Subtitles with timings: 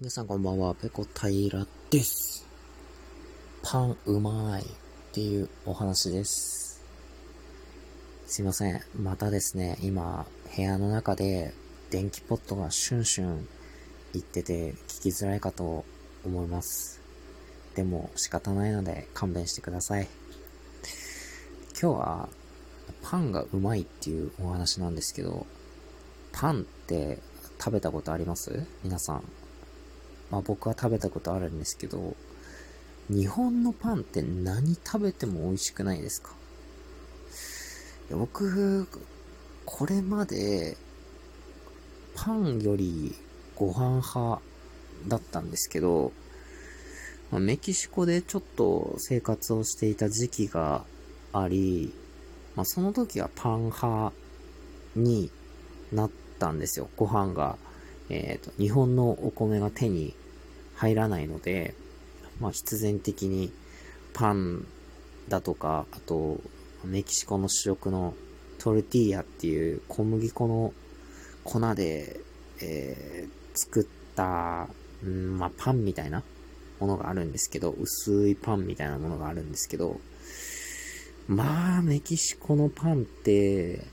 [0.00, 2.46] 皆さんこんばんは、ペコ平です。
[3.62, 4.66] パンうまいっ
[5.12, 6.82] ていうお話です。
[8.26, 8.80] すいません。
[8.98, 10.24] またですね、今、
[10.56, 11.52] 部屋の中で
[11.90, 13.46] 電気ポットがシュンシュン
[14.14, 15.84] 言ってて聞きづらいかと
[16.24, 17.02] 思います。
[17.74, 20.08] でも仕方ないので勘弁してください。
[21.78, 22.28] 今日は
[23.02, 25.46] パンがうまいっていうお話なんですけど、
[26.32, 27.18] パンって
[27.58, 28.64] 食べたことあります？
[28.82, 29.22] 皆さん。
[30.30, 32.14] まあ僕は食べたことあるんですけど、
[33.08, 36.30] 日本のパンって何食べても美味しくないですか？
[38.10, 38.86] 僕、
[39.64, 40.76] これまで、
[42.14, 43.14] パンより
[43.54, 44.42] ご飯派
[45.06, 46.12] だったんですけど、
[47.30, 50.84] まあ、メキシコでちょっと生活をしていた時期が
[51.32, 51.94] あり、
[52.56, 54.12] まあ、その時はパン派
[54.96, 55.30] に
[55.92, 56.10] なっ
[56.40, 56.88] たんですよ。
[56.96, 57.56] ご飯が、
[58.10, 60.14] えっ、ー、と、日本のお米が手に
[60.74, 61.74] 入らないので、
[62.40, 63.52] まあ必然的に
[64.12, 64.66] パン
[65.28, 66.40] だとか、あと、
[66.84, 68.14] メキシコの主食の
[68.58, 70.72] トルティーヤっていう小麦粉の
[71.44, 72.20] 粉で、
[72.60, 74.68] えー、作った、
[75.06, 76.22] んまあパンみたいな
[76.80, 80.00] ものがあるんですけど、薄いパンみたいなものがあるんですけど、
[81.28, 83.84] まあ、メキシコのパンって、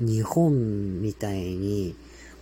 [0.00, 1.94] 日本みたいに、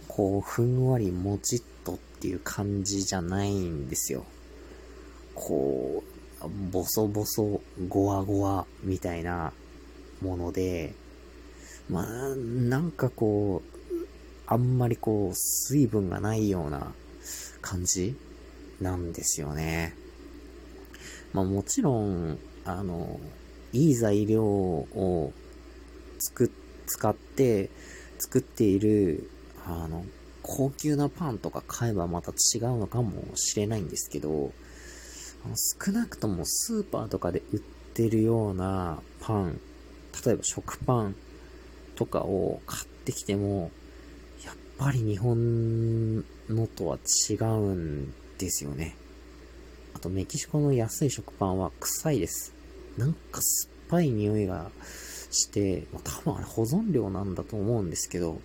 [0.09, 4.25] こう、ふんわりもちっとっていう感じじゃないんですよ。
[5.35, 6.03] こ
[6.43, 9.53] う、ボソボソ、ゴワゴワみたいな
[10.21, 10.95] もので、
[11.89, 13.75] まあ、なんかこう、
[14.47, 16.93] あんまりこう、水分がないような
[17.61, 18.17] 感じ
[18.81, 19.95] なんですよね。
[21.33, 23.19] まあもちろん、あの、
[23.73, 25.33] いい材料を
[26.19, 26.51] 作、
[26.87, 27.71] 使って
[28.19, 29.31] 作っている、
[29.67, 30.05] あの、
[30.43, 34.53] 高級なパンとか買えばまた違うのかもしれないんですけど、
[35.45, 37.59] あの少なくともスーパーとかで売っ
[37.95, 39.61] てるようなパン、
[40.25, 41.17] 例えば食パン
[41.97, 43.71] とかを買ってきても、
[44.45, 46.19] やっぱり日本
[46.49, 46.99] のとは
[47.31, 48.97] 違うんですよね。
[49.95, 52.53] あとメキシコの安い食パンは臭いです。
[52.99, 54.71] なんか酸っぱい匂いが
[55.31, 58.41] して、多分あれ保存料なんだと思うんですけど、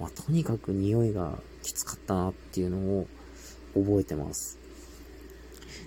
[0.00, 3.06] まあ、とにかく匂いがきつかったなっていうのを
[3.74, 4.58] 覚えてます。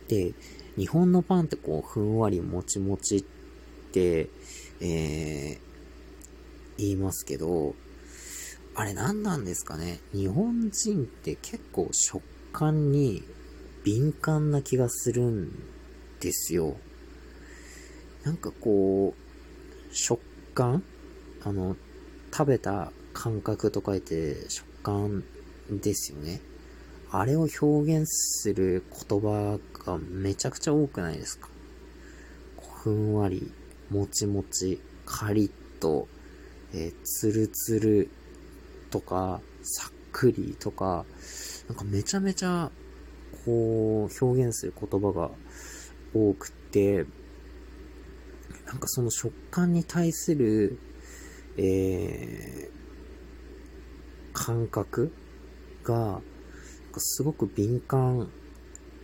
[0.07, 0.33] で、
[0.77, 3.23] 日本のパンってこう、ふんわりもちもちっ
[3.91, 4.29] て、
[4.79, 5.59] えー、
[6.77, 7.75] 言いますけど、
[8.75, 9.99] あれ何なんですかね？
[10.13, 13.23] 日本人って結構食感に
[13.83, 15.51] 敏感な気がするん
[16.19, 16.77] ですよ。
[18.23, 20.19] なんかこう、食
[20.55, 20.83] 感？
[21.43, 21.75] あの、
[22.31, 25.23] 食べた感覚と書いて食感
[25.69, 26.41] ですよね。
[27.11, 31.49] あれを表現する言葉がめちゃくちゃ多くないですか？
[32.83, 33.51] ふんわり、
[33.89, 36.07] もちもち、カリッと、
[36.73, 38.09] えー、つるつる
[38.89, 41.05] とか、さっくりとか、
[41.69, 42.71] なんかめちゃめちゃ、
[43.45, 45.31] こう、表現する言葉が
[46.13, 47.05] 多くて、
[48.65, 50.77] なんかその食感に対する、
[51.57, 52.82] えー、
[54.33, 55.13] 感覚
[55.83, 56.21] が、
[56.97, 58.29] すごく敏感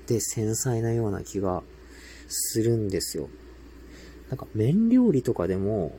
[0.07, 1.63] で繊細なような気が
[2.27, 3.29] するんですよ。
[4.29, 5.97] なんか麺料理とかでも、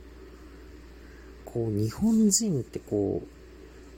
[1.45, 3.27] こう日本人ってこう、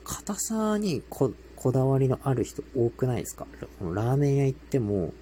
[0.04, 1.32] 硬さにこ
[1.72, 3.46] だわりのある人多くないですか？
[3.80, 5.12] ラーメン屋行っても、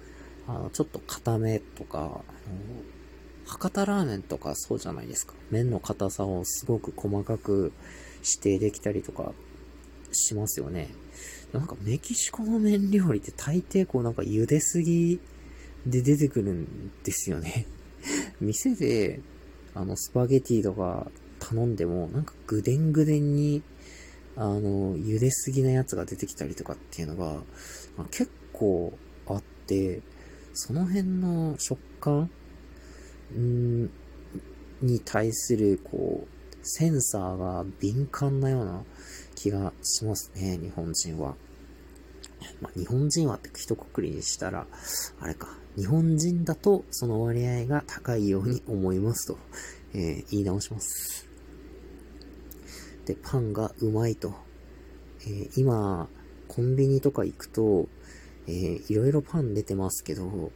[0.47, 2.21] あの、ちょっと硬めとか、
[3.45, 5.35] 博多ラーメンとかそうじゃないですか。
[5.51, 7.71] 麺の硬さをすごく細かく
[8.23, 9.31] 指定できたりとか
[10.15, 10.89] しますよね。
[11.51, 15.19] なんかメキシコの麺料理って大抵こうなんか茹ですぎ
[15.85, 17.67] で出てくるんですよね。
[18.39, 19.21] 店で、
[19.73, 23.63] あの、スパゲティとか頼んでも、なんかぐでんぐでんに、
[24.35, 27.43] あの、茹ですぎなやつが出てきたりとかっていうのが、
[28.11, 28.93] 結構
[29.27, 30.01] あって、
[30.53, 32.29] その辺の食感
[33.35, 33.89] ん
[34.81, 36.27] に対する、こう、
[36.61, 38.83] センサーが敏感なような
[39.35, 41.35] 気がしますね、日本人は。
[42.61, 44.67] まあ、日本人はって一括りにしたら、
[45.19, 49.37] あれか、日本人だとその割合が高いように思いますと、
[49.93, 51.27] えー、言い直します。
[53.05, 54.33] で、パンがうまいと。
[55.25, 56.07] えー、今、
[56.47, 57.87] コンビニとか行くと、
[58.47, 60.51] えー、いろいろパン出てますけど、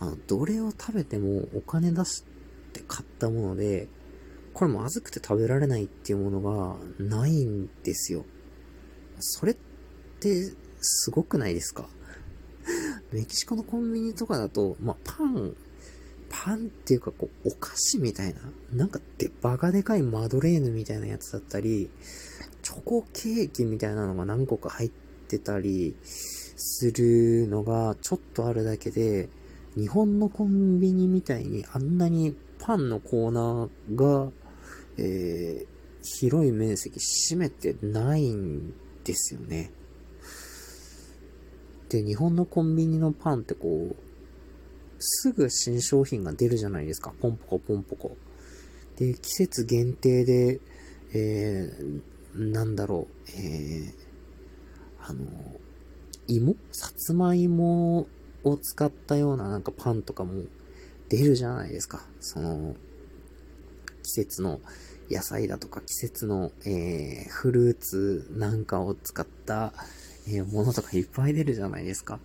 [0.00, 2.24] あの、どれを食べてもお金出し
[2.72, 3.88] て買ったもので、
[4.58, 8.24] これまずくて食べられないっていうものがないんですよ。
[9.20, 9.56] それっ
[10.18, 11.88] てすごくないですか？
[13.14, 15.54] メキシコのコンビニとかだと、まあ、パン、
[16.28, 18.40] パンっていうかこう、お菓子みたいな、
[18.72, 21.88] なんかで、バカでかいマドレーヌみたいなやつだったり、
[22.64, 24.90] チョコケーキみたいなのが何個か入っ
[25.28, 29.28] てたりするのがちょっとあるだけで、
[29.76, 34.32] 日本のコンビニみたいにあんなにパンのコーナーが、
[34.98, 35.66] えー、
[36.02, 38.74] 広い面積占めてないん
[39.04, 39.70] ですよね。
[41.88, 43.96] で、日本のコンビニのパンってこう、
[44.98, 47.14] すぐ新商品が出るじゃないですか。
[47.20, 48.16] ポンポコポンポコ。
[48.96, 50.60] で、季節限定で、
[51.14, 55.24] えー、なんだろう、えー、あの、
[56.26, 56.56] 芋？
[56.72, 58.06] さつまいも
[58.44, 60.42] を使ったようななんかパンとかも
[61.08, 62.04] 出るじゃないですか。
[62.20, 62.74] その、
[64.02, 64.60] 季節の
[65.10, 69.72] 野菜だとか季節の、えー、フルーツなんかを使った、
[70.26, 72.20] えー、ものとかいっぱい出るじゃないですか。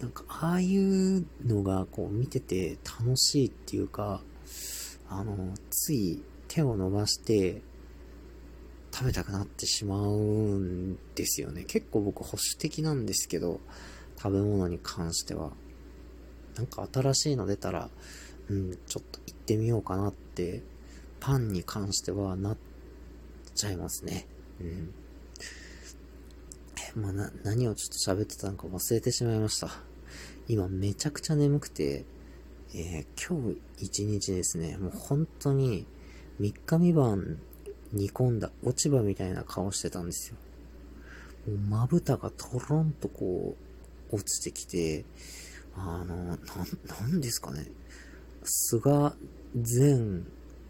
[0.00, 4.20] なんか、ああいうのがこう見てて楽しいっていうか、
[5.08, 7.62] あの、つい手を伸ばして
[8.92, 11.64] 食べたくなってしまうんですよね。
[11.64, 13.60] 結構僕保守的なんですけど、
[14.16, 15.52] 食べ物に関しては。
[16.56, 17.90] なんか新しいの出たら、
[18.48, 20.62] うん、ちょっと行ってみようかなって、
[21.24, 22.56] パンに関してはなっ
[23.54, 24.26] ちゃいますね。
[24.60, 24.94] うん。
[27.02, 29.70] まあ、な、何をちょっと喋ってたのか忘れてしまいました。
[30.48, 32.04] 今めちゃくちゃ眠くて、
[32.74, 35.86] えー、今日一日ですね、もう本当に
[36.40, 37.38] 3日3晩
[37.94, 40.36] 煮込んだ落ち葉みたいな顔してたんですよ。
[41.70, 43.56] まぶたがトロンとこ
[44.12, 45.06] う落ちてきて、
[45.74, 47.64] あの、な、なんですかね。
[48.44, 49.14] 菅
[49.54, 50.22] 前、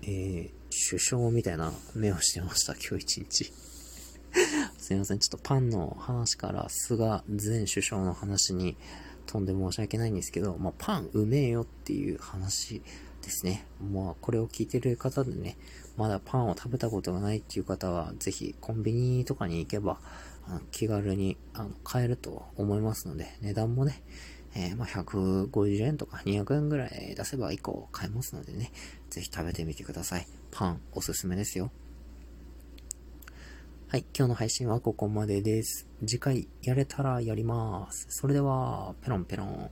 [0.07, 3.53] えー、首相みたいな目をしてました、今日一日。
[4.77, 5.19] すいません。
[5.19, 8.77] ちょっとパンの話から菅前首相の話に
[9.27, 12.83] 飛んで申し訳ないんですけど、まあ、パンうめえよっていう話
[13.23, 13.67] ですね。
[13.81, 15.57] まあ、これを聞いてる方でね、
[15.97, 19.99] まだパンを食べたことがないっていう方は、ぜひコンビニとかに行けば、
[20.47, 24.03] あの気軽にあの買えると思いますので、値段もね、
[24.57, 28.71] えー、まあ、150円とか200円ぐらい出せば1個買えますのでね、
[29.11, 30.27] ぜひ食べてみてください。
[30.53, 31.71] パンおすすめですよ。
[33.89, 35.87] はい、今日の配信はここまでです。
[36.07, 38.07] 次回やれたらやります。
[38.11, 39.71] それでは、ペロンペロン。